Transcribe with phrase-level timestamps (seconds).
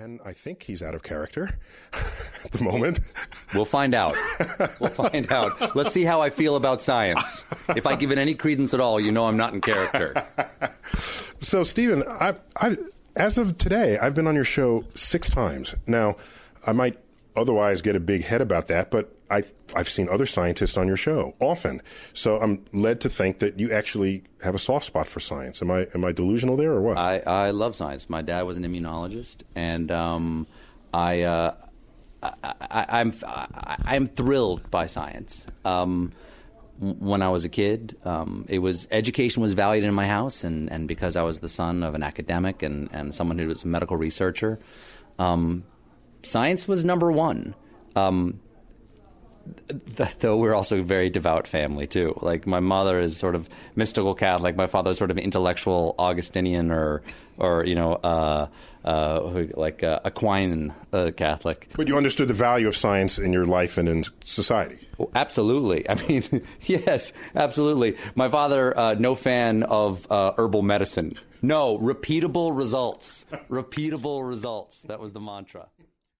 [0.00, 1.58] and I think he's out of character
[1.92, 3.00] at the moment.
[3.54, 4.16] We'll find out.
[4.80, 5.76] We'll find out.
[5.76, 7.44] Let's see how I feel about science.
[7.70, 10.26] If I give it any credence at all, you know I'm not in character.
[11.40, 12.76] So, Stephen, I, I,
[13.16, 15.74] as of today, I've been on your show six times.
[15.86, 16.16] Now,
[16.66, 16.98] I might
[17.36, 19.44] otherwise get a big head about that, but I,
[19.74, 21.82] I've seen other scientists on your show often.
[22.12, 25.62] So I'm led to think that you actually have a soft spot for science.
[25.62, 26.98] Am I am I delusional there or what?
[26.98, 28.10] I, I love science.
[28.10, 30.46] My dad was an immunologist, and um,
[30.92, 31.54] I, uh,
[32.22, 35.46] I, am I'm, I'm thrilled by science.
[35.64, 36.12] Um,
[36.80, 40.70] when I was a kid, um, it was education was valued in my house, and,
[40.72, 43.66] and because I was the son of an academic and, and someone who was a
[43.68, 44.58] medical researcher,
[45.18, 45.64] um,
[46.22, 47.54] science was number one.
[47.96, 48.40] Um,
[49.96, 52.18] th- though we're also a very devout family too.
[52.20, 54.56] Like my mother is sort of mystical Catholic.
[54.56, 57.02] My father is sort of intellectual Augustinian or
[57.38, 58.48] or you know uh,
[58.84, 61.68] uh, like uh, Aquinan uh, Catholic.
[61.74, 64.78] But you understood the value of science in your life and in society.
[64.98, 65.88] Oh, absolutely.
[65.90, 67.96] I mean, yes, absolutely.
[68.14, 71.14] My father, uh, no fan of uh, herbal medicine.
[71.42, 73.24] No, repeatable results.
[73.50, 74.82] repeatable results.
[74.82, 75.68] That was the mantra.